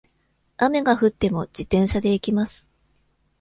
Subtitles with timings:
[0.57, 2.71] 雨が降っても、自転車で行きます。